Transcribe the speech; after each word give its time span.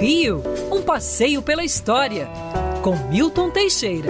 Rio, 0.00 0.40
um 0.70 0.80
passeio 0.80 1.42
pela 1.42 1.64
história, 1.64 2.28
com 2.84 2.94
Milton 3.08 3.50
Teixeira. 3.50 4.08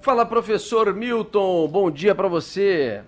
Fala, 0.00 0.24
professor 0.24 0.94
Milton, 0.94 1.66
bom 1.66 1.90
dia 1.90 2.14
para 2.14 2.28
você. 2.28 3.02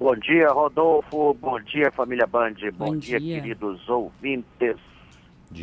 Bom 0.00 0.16
dia, 0.16 0.48
Rodolfo. 0.48 1.34
Bom 1.34 1.60
dia, 1.60 1.92
família 1.92 2.26
Band. 2.26 2.54
Bom, 2.74 2.86
Bom 2.86 2.96
dia, 2.96 3.20
dia. 3.20 3.40
queridos 3.40 3.88
ouvintes. 3.88 4.76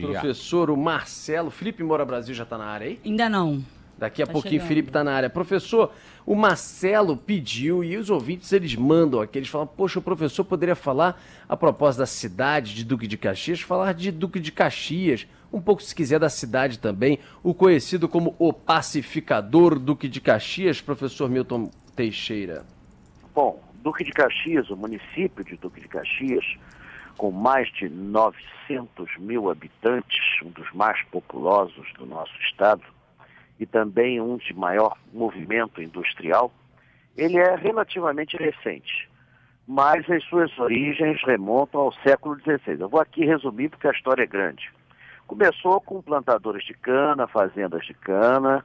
Professor, 0.02 0.70
o 0.70 0.78
Marcelo, 0.78 1.52
Felipe 1.52 1.84
Moura 1.84 2.06
Brasil 2.06 2.34
já 2.34 2.46
tá 2.46 2.58
na 2.58 2.68
área 2.68 2.88
aí? 2.88 3.00
Ainda 3.04 3.28
não. 3.28 3.62
Daqui 3.98 4.22
a 4.22 4.28
Tá 4.28 4.32
pouquinho 4.32 4.62
chegando. 4.62 4.68
Felipe 4.68 4.92
tá 4.92 5.04
na 5.04 5.14
área. 5.14 5.30
Professor, 5.30 5.92
o 6.26 6.36
Marcelo 6.36 7.18
pediu 7.18 7.84
e 7.84 7.98
os 7.98 8.10
ouvintes 8.10 8.52
eles 8.52 8.76
mandam 8.76 9.22
aqui, 9.22 9.40
eles 9.40 9.50
falam: 9.50 9.66
"Poxa, 9.66 10.00
o 10.00 10.02
professor 10.02 10.44
poderia 10.44 10.76
falar 10.76 11.22
a 11.50 11.58
propósito 11.58 12.00
da 12.00 12.06
cidade 12.06 12.76
de 12.76 12.86
Duque 12.86 13.08
de 13.08 13.18
Caxias, 13.18 13.62
falar 13.62 13.94
de 13.94 14.12
Duque 14.12 14.40
de 14.40 14.52
Caxias, 14.52 15.28
um 15.52 15.60
pouco 15.60 15.82
se 15.82 15.96
quiser 15.96 16.20
da 16.20 16.30
cidade 16.30 16.78
também, 16.78 17.20
o 17.42 17.54
conhecido 17.54 18.08
como 18.08 18.36
o 18.38 18.54
pacificador 18.54 19.80
Duque 19.80 20.08
de 20.08 20.22
Caxias, 20.22 20.80
professor 20.80 21.30
Milton 21.30 21.72
Teixeira." 21.96 22.66
Bom, 23.34 23.60
Duque 23.84 24.04
de 24.04 24.12
Caxias, 24.12 24.70
o 24.70 24.76
município 24.76 25.44
de 25.44 25.56
Duque 25.56 25.82
de 25.82 25.88
Caxias, 25.88 26.46
com 27.18 27.32
mais 27.32 27.68
de 27.74 27.90
900 27.90 29.18
mil 29.18 29.50
habitantes, 29.50 30.20
um 30.44 30.50
dos 30.50 30.72
mais 30.74 31.02
populosos 31.06 31.88
do 31.98 32.06
nosso 32.06 32.34
estado, 32.42 32.84
e 33.60 33.66
também 33.66 34.22
um 34.22 34.38
de 34.38 34.54
maior 34.54 34.98
movimento 35.14 35.82
industrial, 35.82 36.52
ele 37.16 37.38
é 37.38 37.56
relativamente 37.56 38.38
recente, 38.38 39.10
mas 39.68 40.10
as 40.10 40.24
suas 40.26 40.56
origens 40.60 41.22
remontam 41.24 41.82
ao 41.82 41.94
século 41.94 42.40
XVI. 42.40 42.80
Eu 42.80 42.90
vou 42.90 43.02
aqui 43.02 43.26
resumir 43.26 43.70
porque 43.70 43.88
a 43.88 43.92
história 43.92 44.24
é 44.24 44.28
grande. 44.28 44.72
Começou 45.26 45.82
com 45.82 46.02
plantadores 46.02 46.64
de 46.66 46.74
cana, 46.74 47.28
fazendas 47.28 47.86
de 47.86 47.94
cana 47.94 48.64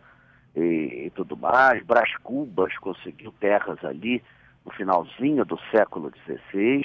e, 0.55 1.07
e 1.07 1.13
tudo 1.15 1.37
mais. 1.37 1.85
Brás 1.85 2.15
Cubas 2.19 2.77
conseguiu 2.79 3.33
terras 3.41 3.83
ali 3.85 4.23
no 4.65 4.73
finalzinho 4.73 5.45
do 5.45 5.59
século 5.70 6.13
XVI 6.25 6.85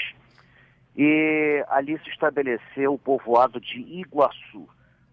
e 0.95 1.63
ali 1.69 1.99
se 1.99 2.09
estabeleceu 2.09 2.93
o 2.93 2.97
povoado 2.97 3.61
de 3.61 3.79
Iguaçu. 3.79 4.67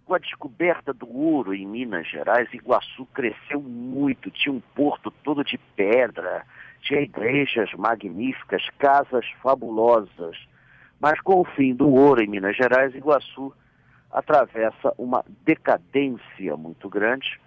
Com 0.04 0.14
a 0.14 0.18
descoberta 0.18 0.92
do 0.92 1.10
ouro 1.10 1.54
em 1.54 1.66
Minas 1.66 2.06
Gerais, 2.06 2.52
Iguaçu 2.52 3.06
cresceu 3.06 3.60
muito, 3.60 4.30
tinha 4.30 4.52
um 4.52 4.60
porto 4.74 5.10
todo 5.10 5.42
de 5.42 5.56
pedra, 5.76 6.44
tinha 6.82 7.00
igrejas 7.00 7.72
magníficas, 7.72 8.68
casas 8.78 9.26
fabulosas. 9.42 10.36
Mas 11.00 11.18
com 11.20 11.40
o 11.40 11.44
fim 11.44 11.74
do 11.74 11.88
ouro 11.88 12.22
em 12.22 12.28
Minas 12.28 12.54
Gerais, 12.54 12.94
Iguaçu 12.94 13.52
atravessa 14.12 14.92
uma 14.98 15.24
decadência 15.44 16.56
muito 16.56 16.88
grande 16.88 17.40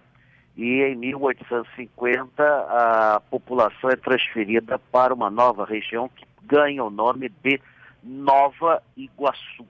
e 0.58 0.82
em 0.82 0.96
1850 0.96 2.44
a 2.44 3.22
população 3.30 3.92
é 3.92 3.96
transferida 3.96 4.80
para 4.92 5.14
uma 5.14 5.30
nova 5.30 5.64
região 5.64 6.10
que 6.10 6.26
ganha 6.44 6.84
o 6.84 6.90
nome 6.90 7.30
de 7.30 7.62
Nova 8.04 8.82
Iguaçu. 8.96 9.66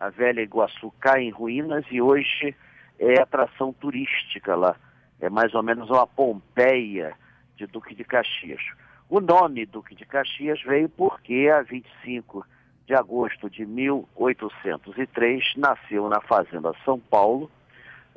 A 0.00 0.08
velha 0.08 0.40
Iguaçu 0.40 0.90
cai 0.98 1.24
em 1.24 1.30
ruínas 1.30 1.84
e 1.90 2.00
hoje 2.00 2.56
é 2.98 3.20
atração 3.20 3.70
turística 3.70 4.56
lá. 4.56 4.74
É 5.20 5.28
mais 5.28 5.54
ou 5.54 5.62
menos 5.62 5.90
uma 5.90 6.06
Pompeia 6.06 7.14
de 7.56 7.66
Duque 7.66 7.94
de 7.94 8.02
Caxias. 8.02 8.62
O 9.10 9.20
nome 9.20 9.66
Duque 9.66 9.94
de 9.94 10.06
Caxias 10.06 10.62
veio 10.62 10.88
porque 10.88 11.50
a 11.54 11.60
25 11.60 12.46
de 12.86 12.94
agosto 12.94 13.50
de 13.50 13.66
1803 13.66 15.56
nasceu 15.56 16.08
na 16.08 16.22
Fazenda 16.22 16.72
São 16.82 16.98
Paulo 16.98 17.50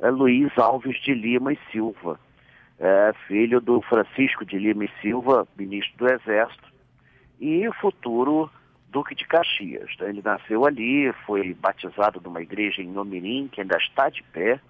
é 0.00 0.10
Luiz 0.10 0.56
Alves 0.58 1.00
de 1.02 1.14
Lima 1.14 1.52
e 1.52 1.58
Silva, 1.70 2.18
é, 2.78 3.12
filho 3.26 3.60
do 3.60 3.80
Francisco 3.82 4.44
de 4.44 4.58
Lima 4.58 4.84
e 4.84 4.90
Silva, 5.00 5.46
ministro 5.56 5.98
do 5.98 6.12
Exército, 6.12 6.72
e 7.40 7.68
futuro 7.80 8.50
Duque 8.94 9.12
de 9.12 9.26
Caxias. 9.26 9.90
Então, 9.92 10.08
Ele 10.08 10.22
nasceu 10.24 10.64
ali, 10.64 11.12
foi 11.26 11.52
batizado 11.52 12.20
numa 12.22 12.40
igreja 12.40 12.80
em 12.80 12.86
Nomirim, 12.86 13.48
que 13.50 13.60
ainda 13.60 13.76
está 13.76 14.08
de 14.08 14.22
pé. 14.22 14.60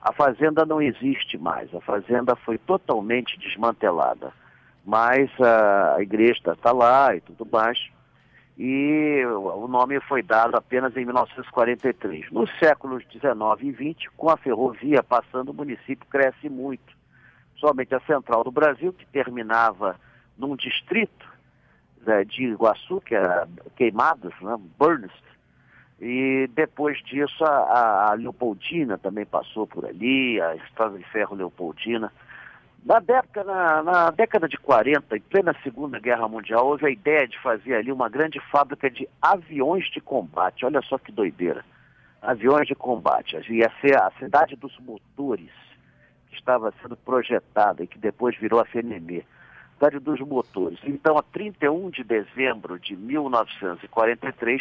A 0.00 0.10
fazenda 0.10 0.64
não 0.64 0.80
existe 0.80 1.36
mais, 1.36 1.72
a 1.74 1.80
fazenda 1.82 2.34
foi 2.34 2.56
totalmente 2.56 3.38
desmantelada, 3.38 4.32
mas 4.86 5.30
a, 5.38 6.00
igreja 6.00 6.52
está 6.52 6.72
lá 6.72 7.14
e 7.14 7.20
tudo 7.20 7.44
mais 7.44 7.78
e 8.56 9.24
o 9.26 9.68
nome 9.68 10.00
foi 10.00 10.20
dado 10.22 10.56
apenas 10.56 10.96
em 10.96 11.04
1943. 11.04 12.32
Nos 12.32 12.50
séculos 12.58 13.04
19 13.06 13.66
e 13.66 13.70
20, 13.70 14.10
com 14.16 14.30
a 14.30 14.36
ferrovia 14.36 15.00
passando, 15.00 15.50
o 15.50 15.54
município 15.54 16.08
cresce 16.08 16.48
muito. 16.48 16.96
Somente 17.56 17.94
a 17.94 18.00
central 18.00 18.42
do 18.42 18.50
Brasil, 18.50 18.92
que 18.92 19.06
terminava 19.06 19.94
num 20.36 20.56
distrito 20.56 21.37
né, 22.08 22.24
de 22.24 22.44
Iguaçu, 22.44 23.00
que 23.02 23.14
era 23.14 23.46
Queimados, 23.76 24.32
né, 24.40 24.56
Burns, 24.78 25.12
e 26.00 26.48
depois 26.54 26.98
disso 27.04 27.44
a, 27.44 28.10
a 28.10 28.14
Leopoldina 28.14 28.96
também 28.96 29.26
passou 29.26 29.66
por 29.66 29.84
ali, 29.84 30.40
a 30.40 30.54
Estrada 30.56 30.96
de 30.96 31.04
Ferro 31.04 31.36
Leopoldina. 31.36 32.12
Na 32.84 33.00
década, 33.00 33.44
na, 33.44 33.82
na 33.82 34.10
década 34.10 34.48
de 34.48 34.56
40, 34.56 35.16
em 35.16 35.20
plena 35.20 35.54
Segunda 35.62 35.98
Guerra 35.98 36.28
Mundial, 36.28 36.66
houve 36.66 36.86
a 36.86 36.90
ideia 36.90 37.26
de 37.26 37.38
fazer 37.40 37.74
ali 37.74 37.92
uma 37.92 38.08
grande 38.08 38.40
fábrica 38.50 38.88
de 38.88 39.08
aviões 39.20 39.90
de 39.90 40.00
combate. 40.00 40.64
Olha 40.64 40.80
só 40.82 40.96
que 40.96 41.10
doideira. 41.10 41.64
Aviões 42.22 42.66
de 42.68 42.76
combate. 42.76 43.36
Ia 43.50 43.70
ser 43.80 44.00
a 44.00 44.10
cidade 44.18 44.54
dos 44.54 44.78
motores, 44.78 45.50
que 46.30 46.36
estava 46.36 46.72
sendo 46.80 46.96
projetada 46.96 47.82
e 47.82 47.88
que 47.88 47.98
depois 47.98 48.38
virou 48.38 48.60
a 48.60 48.64
FNM. 48.64 49.24
Cidade 49.78 50.00
dos 50.00 50.18
motores. 50.20 50.80
Então, 50.82 51.16
a 51.16 51.22
31 51.22 51.90
de 51.90 52.02
dezembro 52.02 52.80
de 52.80 52.96
1943, 52.96 54.60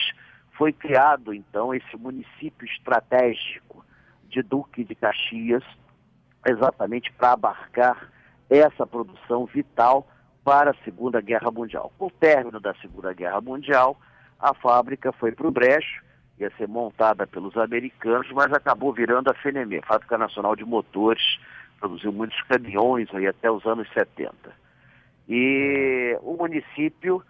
foi 0.52 0.72
criado, 0.72 1.34
então, 1.34 1.74
esse 1.74 1.98
município 1.98 2.68
estratégico 2.68 3.84
de 4.30 4.44
Duque 4.44 4.84
de 4.84 4.94
Caxias, 4.94 5.64
exatamente 6.46 7.12
para 7.14 7.32
abarcar 7.32 8.12
essa 8.48 8.86
produção 8.86 9.48
vital 9.48 10.08
para 10.44 10.70
a 10.70 10.84
Segunda 10.84 11.20
Guerra 11.20 11.50
Mundial. 11.50 11.92
Com 11.98 12.06
o 12.06 12.12
término 12.12 12.60
da 12.60 12.76
Segunda 12.76 13.12
Guerra 13.12 13.42
Mundial, 13.42 14.00
a 14.40 14.54
fábrica 14.54 15.12
foi 15.12 15.32
para 15.32 15.48
o 15.48 15.52
brecho, 15.52 16.04
ia 16.38 16.52
ser 16.58 16.68
montada 16.68 17.26
pelos 17.26 17.58
americanos, 17.58 18.32
mas 18.34 18.54
acabou 18.54 18.94
virando 18.94 19.32
a 19.32 19.34
FNM, 19.34 19.82
Fábrica 19.82 20.16
Nacional 20.16 20.56
de 20.56 20.64
Motores, 20.64 21.40
produziu 21.80 22.12
muitos 22.12 22.40
caminhões 22.44 23.10
aí 23.16 23.26
até 23.26 23.50
os 23.50 23.66
anos 23.66 23.92
70. 23.94 24.67
E 25.28 26.18
o 26.22 26.36
município, 26.38 27.24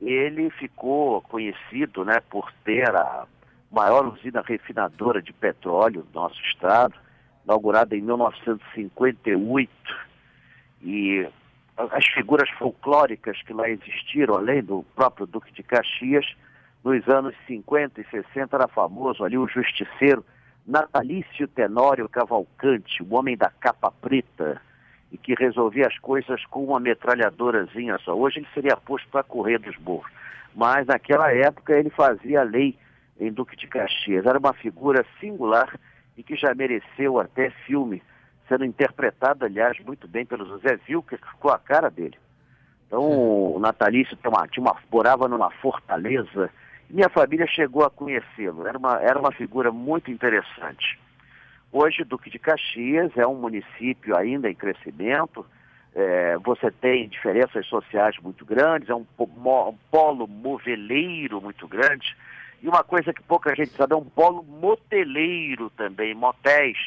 ele 0.00 0.50
ficou 0.50 1.22
conhecido 1.22 2.04
né, 2.04 2.20
por 2.28 2.52
ter 2.64 2.94
a 2.94 3.26
maior 3.70 4.06
usina 4.06 4.42
refinadora 4.42 5.22
de 5.22 5.32
petróleo 5.32 6.02
do 6.02 6.20
nosso 6.20 6.40
estado, 6.42 6.94
inaugurada 7.44 7.96
em 7.96 8.00
1958, 8.00 9.70
e 10.82 11.26
as 11.76 12.06
figuras 12.06 12.48
folclóricas 12.50 13.40
que 13.42 13.52
lá 13.52 13.68
existiram, 13.68 14.36
além 14.36 14.62
do 14.62 14.84
próprio 14.94 15.26
Duque 15.26 15.52
de 15.52 15.62
Caxias, 15.62 16.26
nos 16.84 17.06
anos 17.08 17.34
50 17.46 18.00
e 18.00 18.04
60 18.04 18.56
era 18.56 18.68
famoso 18.68 19.24
ali 19.24 19.38
o 19.38 19.48
justiceiro 19.48 20.24
Natalício 20.66 21.48
Tenório 21.48 22.08
Cavalcante, 22.08 23.02
o 23.02 23.14
homem 23.14 23.36
da 23.36 23.50
capa 23.50 23.90
preta, 23.90 24.60
e 25.14 25.16
que 25.16 25.32
resolvia 25.34 25.86
as 25.86 25.96
coisas 26.00 26.44
com 26.46 26.64
uma 26.64 26.80
metralhadorazinha 26.80 27.96
só. 27.98 28.16
Hoje 28.16 28.40
ele 28.40 28.48
seria 28.52 28.76
posto 28.76 29.08
para 29.08 29.22
correr 29.22 29.58
dos 29.58 29.78
morros, 29.78 30.10
mas 30.52 30.88
naquela 30.88 31.32
época 31.32 31.72
ele 31.72 31.88
fazia 31.88 32.42
lei 32.42 32.76
em 33.20 33.32
Duque 33.32 33.56
de 33.56 33.68
Caxias. 33.68 34.26
Era 34.26 34.40
uma 34.40 34.52
figura 34.52 35.06
singular 35.20 35.78
e 36.16 36.22
que 36.24 36.34
já 36.34 36.52
mereceu 36.52 37.20
até 37.20 37.50
filme, 37.64 38.02
sendo 38.48 38.64
interpretado, 38.64 39.44
aliás, 39.44 39.78
muito 39.86 40.08
bem 40.08 40.26
pelo 40.26 40.46
José 40.46 40.76
Vilker, 40.84 41.20
que 41.20 41.30
ficou 41.30 41.52
a 41.52 41.60
cara 41.60 41.88
dele. 41.88 42.18
Então, 42.88 43.00
o 43.54 43.58
Natalício 43.60 44.16
tem 44.16 44.28
uma, 44.28 44.48
tinha 44.48 44.64
uma, 44.64 44.76
morava 44.90 45.28
numa 45.28 45.50
fortaleza, 45.52 46.50
minha 46.90 47.08
família 47.08 47.46
chegou 47.46 47.84
a 47.84 47.90
conhecê-lo. 47.90 48.66
Era 48.66 48.76
uma, 48.76 49.00
era 49.00 49.18
uma 49.18 49.30
figura 49.30 49.70
muito 49.70 50.10
interessante. 50.10 50.98
Hoje, 51.76 52.04
Duque 52.04 52.30
de 52.30 52.38
Caxias 52.38 53.10
é 53.16 53.26
um 53.26 53.34
município 53.34 54.16
ainda 54.16 54.48
em 54.48 54.54
crescimento, 54.54 55.44
é, 55.92 56.38
você 56.38 56.70
tem 56.70 57.08
diferenças 57.08 57.66
sociais 57.66 58.16
muito 58.22 58.44
grandes, 58.44 58.88
é 58.88 58.94
um, 58.94 59.04
um 59.18 59.78
polo 59.90 60.28
moveleiro 60.28 61.40
muito 61.40 61.66
grande, 61.66 62.16
e 62.62 62.68
uma 62.68 62.84
coisa 62.84 63.12
que 63.12 63.20
pouca 63.24 63.52
gente 63.56 63.72
sabe, 63.72 63.92
é 63.92 63.96
um 63.96 64.04
polo 64.04 64.44
moteleiro 64.44 65.68
também, 65.70 66.14
motéis, 66.14 66.78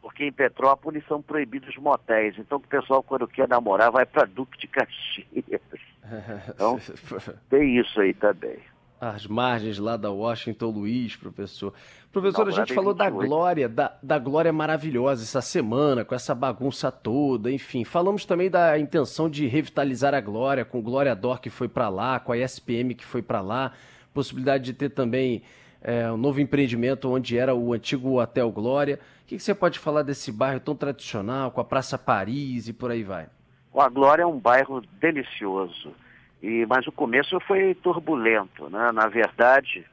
porque 0.00 0.24
em 0.24 0.32
Petrópolis 0.32 1.06
são 1.06 1.22
proibidos 1.22 1.76
motéis. 1.76 2.36
Então 2.36 2.58
o 2.58 2.66
pessoal, 2.66 3.00
quando 3.00 3.28
quer 3.28 3.46
namorar, 3.46 3.92
vai 3.92 4.04
para 4.04 4.24
Duque 4.24 4.58
de 4.58 4.66
Caxias. 4.66 5.24
Então, 6.48 6.78
tem 7.48 7.78
isso 7.78 8.00
aí 8.00 8.12
também. 8.12 8.58
As 9.04 9.26
margens 9.26 9.80
lá 9.80 9.96
da 9.96 10.12
Washington 10.12 10.66
Luiz, 10.66 11.16
professor. 11.16 11.74
Professor, 12.12 12.46
Não, 12.46 12.52
a 12.52 12.56
gente 12.56 12.72
falou 12.72 12.94
28. 12.94 12.96
da 12.96 13.10
glória, 13.10 13.68
da, 13.68 13.98
da 14.00 14.16
glória 14.16 14.52
maravilhosa 14.52 15.24
essa 15.24 15.40
semana, 15.40 16.04
com 16.04 16.14
essa 16.14 16.32
bagunça 16.36 16.88
toda, 16.92 17.50
enfim. 17.50 17.82
Falamos 17.82 18.24
também 18.24 18.48
da 18.48 18.78
intenção 18.78 19.28
de 19.28 19.48
revitalizar 19.48 20.14
a 20.14 20.20
glória, 20.20 20.64
com 20.64 20.80
Glória 20.80 21.16
Dor 21.16 21.40
que 21.40 21.50
foi 21.50 21.66
para 21.66 21.88
lá, 21.88 22.20
com 22.20 22.30
a 22.30 22.38
SPM 22.38 22.94
que 22.94 23.04
foi 23.04 23.22
para 23.22 23.40
lá, 23.40 23.72
possibilidade 24.14 24.62
de 24.62 24.72
ter 24.72 24.90
também 24.90 25.42
é, 25.80 26.08
um 26.12 26.16
novo 26.16 26.40
empreendimento 26.40 27.10
onde 27.10 27.36
era 27.36 27.52
o 27.52 27.72
antigo 27.72 28.20
Hotel 28.20 28.52
Glória. 28.52 29.00
O 29.24 29.26
que, 29.26 29.36
que 29.36 29.42
você 29.42 29.52
pode 29.52 29.80
falar 29.80 30.02
desse 30.02 30.30
bairro 30.30 30.60
tão 30.60 30.76
tradicional, 30.76 31.50
com 31.50 31.60
a 31.60 31.64
Praça 31.64 31.98
Paris 31.98 32.68
e 32.68 32.72
por 32.72 32.92
aí 32.92 33.02
vai? 33.02 33.26
A 33.74 33.88
Glória 33.88 34.22
é 34.22 34.26
um 34.26 34.38
bairro 34.38 34.80
delicioso, 35.00 35.92
e, 36.42 36.66
mas 36.66 36.86
o 36.86 36.92
começo 36.92 37.40
foi 37.40 37.74
turbulento. 37.76 38.68
Né? 38.68 38.92
Na 38.92 39.06
verdade, 39.06 39.86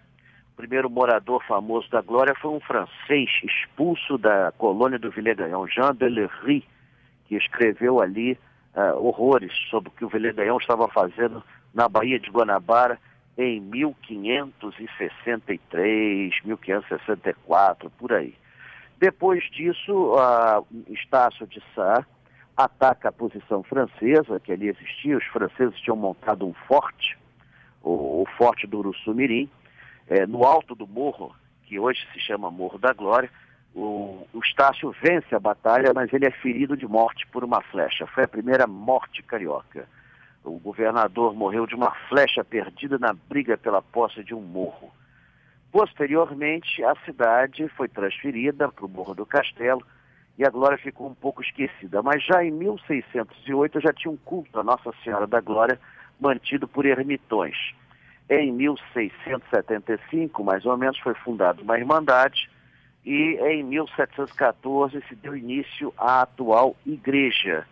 o 0.53 0.57
primeiro 0.57 0.89
morador 0.89 1.41
famoso 1.45 1.89
da 1.91 2.01
Glória 2.01 2.33
foi 2.41 2.51
um 2.51 2.59
francês 2.59 3.29
expulso 3.43 4.17
da 4.17 4.51
colônia 4.57 4.97
do 4.97 5.11
Villegagnon, 5.11 5.67
Jean 5.67 5.93
Delery, 5.93 6.65
que 7.25 7.35
escreveu 7.35 8.01
ali 8.01 8.31
uh, 8.75 8.97
horrores 8.97 9.53
sobre 9.69 9.89
o 9.89 9.91
que 9.91 10.03
o 10.03 10.09
Villegagnon 10.09 10.57
estava 10.57 10.87
fazendo 10.87 11.43
na 11.71 11.87
Baía 11.87 12.19
de 12.19 12.31
Guanabara 12.31 12.99
em 13.37 13.61
1563, 13.61 16.33
1564, 16.43 17.91
por 17.91 18.11
aí. 18.11 18.33
Depois 18.97 19.43
disso, 19.51 20.15
uh, 20.15 20.65
Estácio 20.89 21.45
de 21.45 21.61
Sá 21.75 22.03
ataca 22.63 23.07
a 23.07 23.11
posição 23.11 23.63
francesa, 23.63 24.37
que 24.39 24.51
ali 24.51 24.67
existia, 24.67 25.17
os 25.17 25.23
franceses 25.27 25.79
tinham 25.79 25.95
montado 25.95 26.45
um 26.45 26.53
forte, 26.53 27.17
o, 27.81 28.23
o 28.23 28.25
forte 28.37 28.67
do 28.67 28.79
Uruçumirim, 28.79 29.49
é, 30.09 30.27
no 30.27 30.43
alto 30.43 30.75
do 30.75 30.85
morro, 30.85 31.33
que 31.63 31.79
hoje 31.79 32.05
se 32.11 32.19
chama 32.19 32.51
Morro 32.51 32.77
da 32.77 32.91
Glória, 32.91 33.29
o, 33.73 34.27
o 34.33 34.39
Estácio 34.43 34.93
vence 35.01 35.33
a 35.33 35.39
batalha, 35.39 35.93
mas 35.95 36.11
ele 36.11 36.25
é 36.25 36.31
ferido 36.31 36.75
de 36.75 36.85
morte 36.85 37.25
por 37.27 37.45
uma 37.45 37.61
flecha. 37.61 38.05
Foi 38.07 38.25
a 38.25 38.27
primeira 38.27 38.67
morte 38.67 39.23
carioca. 39.23 39.87
O 40.43 40.59
governador 40.59 41.33
morreu 41.33 41.65
de 41.65 41.75
uma 41.75 41.91
flecha 42.09 42.43
perdida 42.43 42.97
na 42.97 43.13
briga 43.13 43.57
pela 43.57 43.81
posse 43.81 44.21
de 44.21 44.33
um 44.33 44.41
morro. 44.41 44.91
Posteriormente, 45.71 46.83
a 46.83 46.95
cidade 47.05 47.69
foi 47.69 47.87
transferida 47.87 48.67
para 48.69 48.85
o 48.85 48.89
Morro 48.89 49.13
do 49.13 49.25
Castelo 49.25 49.85
e 50.39 50.45
a 50.45 50.49
Glória 50.49 50.77
ficou 50.77 51.07
um 51.09 51.13
pouco 51.13 51.41
esquecida. 51.41 52.01
Mas 52.01 52.25
já 52.25 52.41
em 52.41 52.49
1608 52.49 53.81
já 53.81 53.91
tinha 53.91 54.09
um 54.09 54.15
culto 54.15 54.57
à 54.57 54.63
Nossa 54.63 54.93
Senhora 55.03 55.27
da 55.27 55.41
Glória 55.41 55.77
mantido 56.17 56.65
por 56.65 56.85
ermitões. 56.85 57.57
Em 58.29 58.49
1675, 58.53 60.41
mais 60.41 60.65
ou 60.65 60.77
menos, 60.77 60.97
foi 60.99 61.13
fundada 61.15 61.61
uma 61.61 61.77
irmandade 61.77 62.49
e 63.05 63.37
em 63.41 63.63
1714 63.63 65.03
se 65.09 65.15
deu 65.15 65.35
início 65.35 65.93
à 65.97 66.21
atual 66.21 66.73
igreja. 66.85 67.65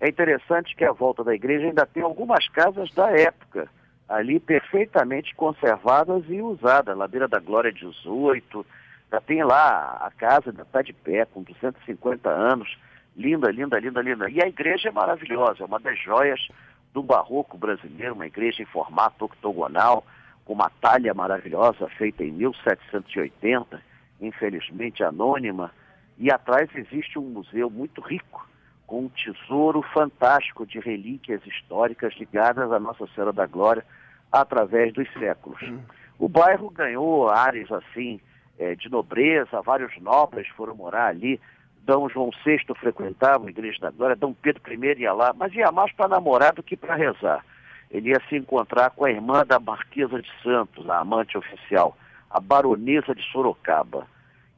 É 0.00 0.08
interessante 0.08 0.74
que 0.74 0.84
a 0.84 0.92
volta 0.92 1.22
da 1.22 1.32
igreja 1.32 1.66
ainda 1.66 1.86
tem 1.86 2.02
algumas 2.02 2.48
casas 2.48 2.92
da 2.94 3.12
época, 3.12 3.68
ali 4.08 4.40
perfeitamente 4.40 5.36
conservadas 5.36 6.24
e 6.28 6.42
usadas. 6.42 6.96
Ladeira 6.96 7.28
da 7.28 7.38
Glória 7.38 7.70
18, 7.72 8.66
já 9.10 9.20
tem 9.20 9.42
lá 9.42 9.98
a 10.00 10.10
casa, 10.10 10.50
ainda 10.50 10.62
está 10.62 10.82
de 10.82 10.92
pé, 10.92 11.24
com 11.24 11.42
250 11.42 12.28
anos. 12.28 12.76
Linda, 13.16 13.50
linda, 13.50 13.78
linda, 13.80 14.02
linda. 14.02 14.30
E 14.30 14.42
a 14.42 14.46
igreja 14.46 14.88
é 14.88 14.92
maravilhosa, 14.92 15.62
é 15.62 15.66
uma 15.66 15.80
das 15.80 15.98
joias 15.98 16.48
do 16.92 17.02
barroco 17.02 17.56
brasileiro, 17.56 18.14
uma 18.14 18.26
igreja 18.26 18.62
em 18.62 18.66
formato 18.66 19.24
octogonal, 19.24 20.06
com 20.44 20.52
uma 20.52 20.70
talha 20.80 21.12
maravilhosa 21.14 21.88
feita 21.88 22.22
em 22.22 22.32
1780, 22.32 23.80
infelizmente 24.20 25.02
anônima. 25.02 25.72
E 26.18 26.30
atrás 26.30 26.68
existe 26.74 27.18
um 27.18 27.22
museu 27.22 27.70
muito 27.70 28.00
rico 28.00 28.46
com 28.86 29.04
um 29.04 29.08
tesouro 29.08 29.82
fantástico 29.82 30.66
de 30.66 30.80
relíquias 30.80 31.44
históricas 31.46 32.14
ligadas 32.14 32.72
à 32.72 32.80
Nossa 32.80 33.06
Senhora 33.08 33.32
da 33.32 33.46
Glória 33.46 33.84
através 34.32 34.92
dos 34.94 35.10
séculos. 35.12 35.60
Hum. 35.62 35.80
O 36.18 36.28
bairro 36.28 36.70
ganhou 36.70 37.28
áreas 37.28 37.70
assim 37.70 38.18
é, 38.58 38.74
de 38.74 38.90
nobreza, 38.90 39.62
vários 39.62 39.96
nobres 40.00 40.48
foram 40.48 40.74
morar 40.74 41.06
ali. 41.08 41.40
D. 41.86 41.92
João 42.12 42.30
VI 42.44 42.58
frequentava 42.78 43.46
a 43.46 43.50
Igreja 43.50 43.78
da 43.80 43.90
Glória, 43.90 44.16
D. 44.16 44.26
Pedro 44.42 44.62
I 44.72 45.00
ia 45.00 45.12
lá, 45.12 45.32
mas 45.32 45.54
ia 45.54 45.72
mais 45.72 45.92
para 45.92 46.08
namorar 46.08 46.52
do 46.52 46.62
que 46.62 46.76
para 46.76 46.94
rezar. 46.94 47.44
Ele 47.90 48.10
ia 48.10 48.20
se 48.28 48.36
encontrar 48.36 48.90
com 48.90 49.04
a 49.04 49.10
irmã 49.10 49.44
da 49.46 49.58
Marquesa 49.58 50.20
de 50.20 50.30
Santos, 50.42 50.88
a 50.90 50.98
amante 50.98 51.38
oficial, 51.38 51.96
a 52.28 52.38
baronesa 52.38 53.14
de 53.14 53.22
Sorocaba, 53.32 54.06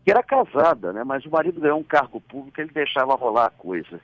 que 0.04 0.10
era 0.10 0.22
casada, 0.22 0.92
né? 0.92 1.04
mas 1.04 1.24
o 1.24 1.30
marido 1.30 1.60
ganhou 1.60 1.78
um 1.78 1.84
cargo 1.84 2.20
público, 2.20 2.60
ele 2.60 2.72
deixava 2.72 3.14
rolar 3.14 3.46
a 3.46 3.50
coisa. 3.50 4.00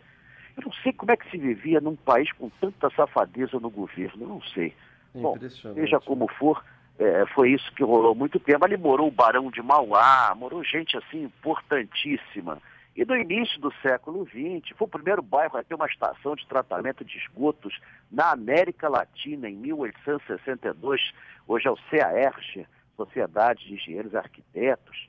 Eu 0.56 0.62
não 0.64 0.72
sei 0.72 0.92
como 0.92 1.10
é 1.10 1.16
que 1.16 1.28
se 1.30 1.36
vivia 1.36 1.80
num 1.80 1.96
país 1.96 2.30
com 2.32 2.48
tanta 2.60 2.88
safadeza 2.90 3.58
no 3.58 3.70
governo, 3.70 4.22
eu 4.22 4.28
não 4.28 4.42
sei. 4.42 4.72
Bom, 5.14 5.36
seja 5.74 5.98
como 6.00 6.28
for, 6.28 6.62
é, 6.98 7.26
foi 7.34 7.50
isso 7.52 7.70
que 7.72 7.82
rolou 7.82 8.14
muito 8.14 8.40
tempo. 8.40 8.64
Ali 8.64 8.76
morou 8.76 9.08
o 9.08 9.12
Barão 9.12 9.50
de 9.50 9.62
Mauá, 9.62 10.34
morou 10.34 10.64
gente 10.64 10.96
assim 10.96 11.24
importantíssima. 11.24 12.58
E 12.96 13.04
no 13.04 13.14
início 13.14 13.60
do 13.60 13.70
século 13.82 14.26
XX, 14.26 14.74
foi 14.76 14.86
o 14.86 14.90
primeiro 14.90 15.20
bairro 15.20 15.58
a 15.58 15.62
ter 15.62 15.74
uma 15.74 15.86
estação 15.86 16.34
de 16.34 16.46
tratamento 16.46 17.04
de 17.04 17.18
esgotos 17.18 17.78
na 18.10 18.30
América 18.30 18.88
Latina, 18.88 19.50
em 19.50 19.56
1862. 19.56 21.12
Hoje 21.46 21.68
é 21.68 21.70
o 21.70 21.76
CAERG, 21.90 22.66
Sociedade 22.96 23.66
de 23.66 23.74
Engenheiros 23.74 24.14
e 24.14 24.16
Arquitetos. 24.16 25.08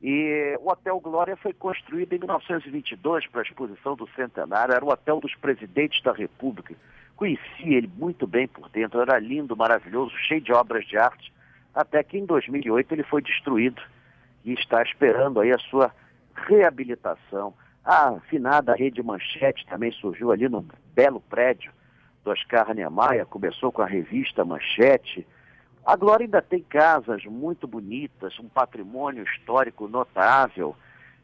E 0.00 0.56
o 0.60 0.70
Hotel 0.70 1.00
Glória 1.00 1.36
foi 1.36 1.52
construído 1.52 2.12
em 2.12 2.18
1922 2.18 3.26
para 3.26 3.40
a 3.40 3.44
exposição 3.44 3.96
do 3.96 4.08
centenário, 4.10 4.74
era 4.74 4.84
o 4.84 4.90
hotel 4.90 5.20
dos 5.20 5.34
presidentes 5.34 6.02
da 6.02 6.12
República. 6.12 6.74
Conheci 7.16 7.74
ele 7.74 7.90
muito 7.96 8.26
bem 8.26 8.46
por 8.46 8.68
dentro, 8.68 9.00
era 9.00 9.18
lindo, 9.18 9.56
maravilhoso, 9.56 10.16
cheio 10.16 10.40
de 10.40 10.52
obras 10.52 10.86
de 10.86 10.96
arte, 10.96 11.32
até 11.74 12.02
que 12.04 12.16
em 12.16 12.24
2008 12.24 12.92
ele 12.92 13.02
foi 13.02 13.20
destruído 13.20 13.82
e 14.44 14.52
está 14.52 14.80
esperando 14.82 15.40
aí 15.40 15.50
a 15.50 15.58
sua 15.58 15.92
reabilitação. 16.46 17.52
A 17.84 18.10
afinada 18.10 18.76
Rede 18.76 19.02
Manchete 19.02 19.66
também 19.66 19.90
surgiu 19.90 20.30
ali 20.30 20.48
no 20.48 20.64
belo 20.94 21.20
prédio 21.20 21.72
do 22.22 22.30
Oscar 22.30 22.72
Niemeyer, 22.72 23.26
começou 23.26 23.72
com 23.72 23.82
a 23.82 23.86
revista 23.86 24.44
Manchete, 24.44 25.26
a 25.84 25.96
Glória 25.96 26.24
ainda 26.24 26.42
tem 26.42 26.62
casas 26.62 27.24
muito 27.24 27.66
bonitas, 27.66 28.38
um 28.38 28.48
patrimônio 28.48 29.24
histórico 29.24 29.88
notável. 29.88 30.76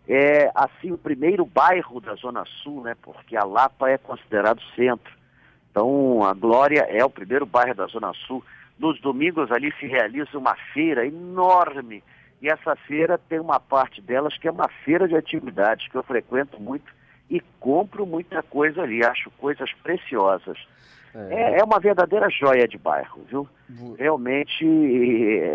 É, 0.08 0.50
assim, 0.54 0.92
o 0.92 0.98
primeiro 0.98 1.44
bairro 1.44 2.00
da 2.00 2.14
Zona 2.14 2.44
Sul, 2.62 2.82
né, 2.82 2.94
porque 3.02 3.36
a 3.36 3.44
Lapa 3.44 3.90
é 3.90 3.98
considerado 3.98 4.62
centro. 4.76 5.12
Então, 5.70 6.22
a 6.22 6.32
Glória 6.32 6.86
é 6.88 7.04
o 7.04 7.10
primeiro 7.10 7.44
bairro 7.44 7.74
da 7.74 7.86
Zona 7.86 8.12
Sul. 8.26 8.44
Nos 8.78 9.00
domingos 9.00 9.50
ali 9.50 9.72
se 9.78 9.86
realiza 9.86 10.38
uma 10.38 10.54
feira 10.72 11.06
enorme. 11.06 12.02
E 12.40 12.48
essa 12.48 12.76
feira 12.76 13.18
tem 13.18 13.40
uma 13.40 13.58
parte 13.58 14.00
delas 14.00 14.36
que 14.36 14.46
é 14.46 14.50
uma 14.50 14.68
feira 14.84 15.08
de 15.08 15.16
atividades, 15.16 15.88
que 15.88 15.96
eu 15.96 16.02
frequento 16.02 16.60
muito 16.60 16.92
e 17.30 17.40
compro 17.58 18.06
muita 18.06 18.42
coisa 18.42 18.82
ali, 18.82 19.04
acho 19.04 19.30
coisas 19.32 19.72
preciosas. 19.82 20.58
É. 21.14 21.60
é, 21.60 21.64
uma 21.64 21.78
verdadeira 21.78 22.28
joia 22.28 22.66
de 22.66 22.76
bairro, 22.76 23.22
viu? 23.28 23.48
Realmente 23.96 24.64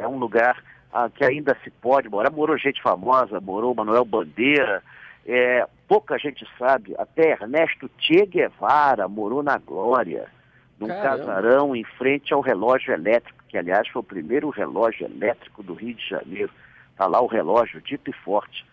é 0.01 0.08
um 0.08 0.18
lugar 0.18 0.63
ah, 0.94 1.10
que 1.10 1.24
ainda 1.24 1.56
se 1.63 1.70
pode 1.70 2.08
morar. 2.08 2.32
Morou 2.32 2.58
gente 2.58 2.82
famosa, 2.82 3.42
morou 3.42 3.75
Manuel 3.75 4.06
Bandeira, 4.06 4.82
é, 5.25 5.68
pouca 5.88 6.18
gente 6.18 6.48
sabe, 6.58 6.96
até 6.98 7.32
Ernesto 7.32 7.89
Che 8.00 8.25
Guevara 8.25 9.08
morou 9.08 9.44
na 9.44 9.58
Glória, 9.58 10.28
num 10.80 10.88
Caramba. 10.88 11.18
casarão 11.18 11.75
em 11.75 11.84
frente 11.84 12.34
ao 12.34 12.39
relógio 12.39 12.94
elétrico, 12.94 13.44
que 13.50 13.58
aliás 13.58 13.88
foi 13.89 14.00
o 14.00 14.04
primeiro 14.04 14.50
relógio 14.50 15.06
elétrico 15.06 15.62
do 15.62 15.74
Rio 15.74 15.94
de 15.94 16.08
Janeiro. 16.08 16.51
Está 16.92 17.06
lá 17.06 17.22
o 17.22 17.28
relógio 17.28 17.82
dito 17.82 18.10
e 18.10 18.13
forte. 18.13 18.66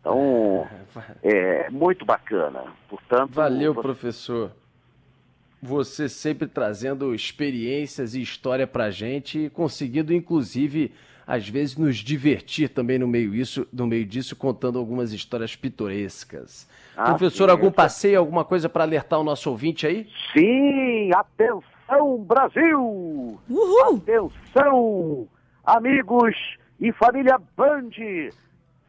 Então, 0.00 0.68
é, 1.22 1.64
é 1.66 1.70
muito 1.70 2.04
bacana. 2.04 2.64
Portanto, 2.88 3.32
Valeu, 3.32 3.72
você... 3.72 3.82
professor 3.82 4.52
você 5.66 6.08
sempre 6.08 6.46
trazendo 6.46 7.14
experiências 7.14 8.14
e 8.14 8.22
história 8.22 8.66
para 8.66 8.90
gente 8.90 9.38
e 9.38 9.50
conseguindo, 9.50 10.14
inclusive, 10.14 10.92
às 11.26 11.48
vezes 11.48 11.76
nos 11.76 11.96
divertir 11.96 12.68
também 12.68 12.98
no 12.98 13.08
meio, 13.08 13.34
isso, 13.34 13.66
no 13.72 13.86
meio 13.86 14.06
disso, 14.06 14.36
contando 14.36 14.78
algumas 14.78 15.12
histórias 15.12 15.56
pitorescas. 15.56 16.68
Ah, 16.96 17.10
Professor, 17.10 17.48
sim, 17.48 17.50
algum 17.50 17.70
passeio, 17.70 18.18
alguma 18.18 18.44
coisa 18.44 18.68
para 18.68 18.84
alertar 18.84 19.18
o 19.18 19.24
nosso 19.24 19.50
ouvinte 19.50 19.86
aí? 19.86 20.08
Sim, 20.32 21.10
atenção 21.12 22.24
Brasil! 22.24 23.38
Uhul. 23.50 23.96
Atenção, 23.96 25.28
amigos 25.64 26.36
e 26.80 26.92
família 26.92 27.38
Band! 27.56 27.90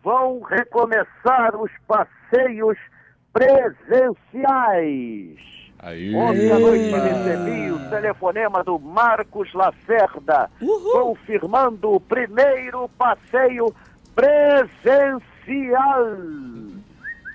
vão 0.04 0.42
recomeçar 0.42 1.56
os 1.62 1.72
passeios 1.86 2.78
presenciais. 3.34 4.08
Aí. 5.80 6.16
Ontem 6.16 6.52
à 6.52 6.60
noite 6.60 6.92
recebi 6.92 7.72
o 7.72 7.90
telefonema 7.90 8.64
do 8.64 8.80
Marcos 8.80 9.54
Lacerda, 9.54 10.50
confirmando 10.92 11.94
o 11.94 12.00
primeiro 12.00 12.90
passeio 12.98 13.74
presencial. 14.16 15.22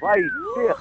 Vai 0.01 0.21
ser 0.21 0.77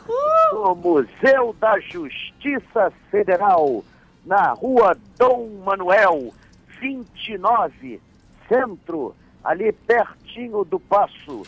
no 0.54 0.76
Museu 0.76 1.56
da 1.60 1.80
Justiça 1.80 2.92
Federal, 3.12 3.84
na 4.26 4.54
rua 4.54 4.98
Dom 5.20 5.62
Manuel, 5.64 6.34
29, 6.80 8.02
centro, 8.50 9.16
ali 9.44 9.72
pertinho 9.72 10.64
do 10.64 10.80
Passo. 10.80 11.44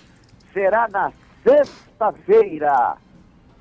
Será 0.54 0.88
na 0.90 1.12
sexta-feira. 1.44 2.98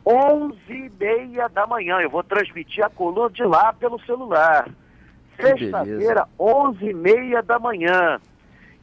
11 0.04 0.56
e 0.68 0.90
meia 0.98 1.48
da 1.48 1.66
manhã. 1.66 1.98
Eu 2.00 2.10
vou 2.10 2.22
transmitir 2.22 2.84
a 2.84 2.90
coluna 2.90 3.30
de 3.30 3.44
lá 3.44 3.72
pelo 3.72 4.00
celular. 4.00 4.68
Sexta-feira, 5.40 6.28
11 6.38 6.84
e 6.84 6.92
meia 6.94 7.42
da 7.42 7.58
manhã. 7.58 8.20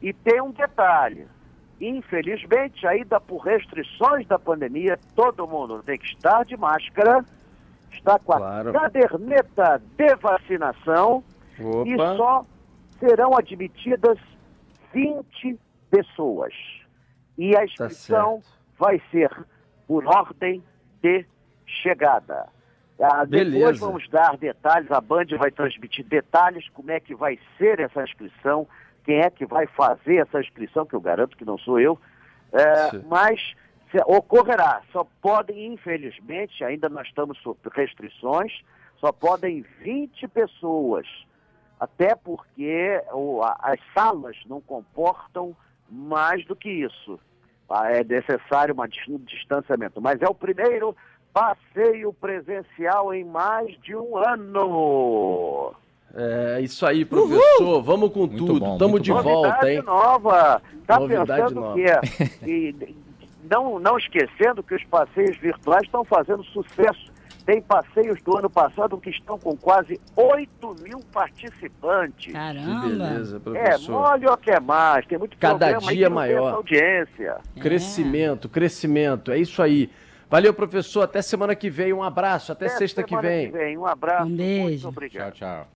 E 0.02 0.12
tem 0.12 0.40
um 0.40 0.50
detalhe. 0.50 1.26
Infelizmente, 1.80 2.86
ainda 2.86 3.20
por 3.20 3.38
restrições 3.38 4.26
da 4.26 4.38
pandemia, 4.38 4.98
todo 5.14 5.46
mundo 5.46 5.82
tem 5.82 5.98
que 5.98 6.06
estar 6.06 6.44
de 6.44 6.56
máscara, 6.56 7.24
está 7.92 8.18
com 8.18 8.32
a 8.34 8.36
Claro. 8.36 8.72
caderneta 8.72 9.80
de 9.96 10.14
vacinação 10.16 11.24
e 11.86 11.94
Opa. 11.94 12.16
só 12.16 12.46
serão 12.98 13.34
admitidas 13.36 14.18
20 14.92 15.58
pessoas. 15.90 16.52
E 17.38 17.56
a 17.56 17.64
inscrição 17.64 18.42
certo. 18.42 18.58
vai 18.78 19.00
ser 19.10 19.30
por 19.86 20.04
ordem 20.06 20.62
de 21.02 21.24
chegada. 21.66 22.48
Ah, 23.00 23.24
depois 23.24 23.50
Beleza. 23.50 23.86
vamos 23.86 24.08
dar 24.10 24.36
detalhes, 24.36 24.90
a 24.90 25.00
Band 25.00 25.26
vai 25.38 25.50
transmitir 25.50 26.04
detalhes, 26.04 26.68
como 26.70 26.90
é 26.90 27.00
que 27.00 27.14
vai 27.14 27.38
ser 27.56 27.80
essa 27.80 28.02
inscrição, 28.02 28.66
quem 29.04 29.20
é 29.20 29.30
que 29.30 29.46
vai 29.46 29.66
fazer 29.66 30.16
essa 30.16 30.40
inscrição, 30.40 30.84
que 30.84 30.94
eu 30.94 31.00
garanto 31.00 31.36
que 31.36 31.44
não 31.44 31.56
sou 31.58 31.80
eu, 31.80 31.98
É, 32.52 32.98
mas 33.06 33.40
se- 33.92 34.02
ocorrerá, 34.06 34.82
só 34.92 35.06
podem, 35.22 35.72
infelizmente, 35.72 36.64
ainda 36.64 36.88
nós 36.88 37.06
estamos 37.06 37.38
sob 37.38 37.58
restrições, 37.72 38.52
só 38.98 39.12
podem 39.12 39.62
20 39.80 40.26
pessoas, 40.28 41.06
até 41.78 42.14
porque 42.16 43.00
o- 43.12 43.40
a- 43.42 43.56
as 43.62 43.80
salas 43.94 44.36
não 44.46 44.60
comportam 44.60 45.56
mais 45.88 46.44
do 46.44 46.54
que 46.56 46.68
isso. 46.68 47.18
Ah, 47.70 47.90
É 47.92 48.02
necessário 48.04 48.74
um 49.08 49.18
distanciamento. 49.18 50.00
Mas 50.00 50.20
é 50.20 50.28
o 50.28 50.34
primeiro 50.34 50.94
passeio 51.32 52.12
presencial 52.12 53.14
em 53.14 53.24
mais 53.24 53.78
de 53.80 53.94
um 53.94 54.16
ano. 54.16 55.72
É 56.12 56.60
isso 56.60 56.84
aí, 56.84 57.04
professor. 57.04 57.80
Vamos 57.82 58.12
com 58.12 58.20
Muito 58.26 58.36
tudo. 58.44 58.58
bom, 58.58 58.78
Tamo 58.78 58.98
de 58.98 59.12
bom. 59.12 59.22
volta, 59.22 59.48
Novidade 59.48 59.70
hein? 59.70 59.82
nova. 59.82 60.62
Tá 60.86 60.98
Novidade 60.98 61.42
pensando 61.42 61.60
nova. 61.60 61.74
que 61.74 61.84
é? 61.84 62.00
E 62.50 62.96
não, 63.48 63.78
não 63.78 63.96
esquecendo 63.96 64.62
que 64.62 64.74
os 64.74 64.82
passeios 64.84 65.36
virtuais 65.36 65.84
estão 65.84 66.04
fazendo 66.04 66.42
sucesso. 66.46 67.09
Tem 67.50 67.60
passeios 67.60 68.22
do 68.22 68.38
ano 68.38 68.48
passado 68.48 68.96
que 68.96 69.10
estão 69.10 69.36
com 69.36 69.56
quase 69.56 69.98
8 70.14 70.76
mil 70.84 71.00
participantes. 71.12 72.26
Que 72.26 72.32
Caramba. 72.32 72.86
beleza, 72.86 73.36
É, 73.38 73.40
professor. 73.40 73.90
mole 73.90 74.28
ou 74.28 74.36
quer 74.36 74.60
mais. 74.60 75.04
Tem 75.06 75.18
muito 75.18 75.36
Cada 75.36 75.72
dia 75.72 76.06
que 76.06 76.14
maior. 76.14 76.54
audiência. 76.54 77.38
Crescimento, 77.60 78.48
crescimento. 78.48 79.32
É 79.32 79.38
isso 79.38 79.60
aí. 79.60 79.90
Valeu, 80.28 80.54
professor. 80.54 81.02
Até 81.02 81.20
semana 81.22 81.56
que 81.56 81.68
vem. 81.68 81.92
Um 81.92 82.04
abraço. 82.04 82.52
Até, 82.52 82.68
sexta 82.68 83.02
que 83.02 83.08
semana 83.16 83.28
vem. 83.50 83.76
Um 83.76 83.84
abraço. 83.84 84.26
Um 84.30 84.36
beijo. 84.36 84.68
Muito 84.68 84.88
obrigado. 84.88 85.32
Tchau, 85.32 85.48
tchau. 85.48 85.66